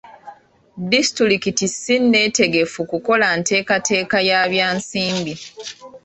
[0.91, 5.33] Disitulikiti ssi nneetegefu kukola nteekateeka ya bya nsimbi.